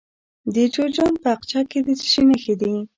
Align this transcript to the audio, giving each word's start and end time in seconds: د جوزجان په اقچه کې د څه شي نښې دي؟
د 0.53 0.55
جوزجان 0.73 1.13
په 1.21 1.27
اقچه 1.35 1.59
کې 1.71 1.79
د 1.85 1.87
څه 1.99 2.05
شي 2.11 2.23
نښې 2.29 2.55
دي؟ 2.61 2.73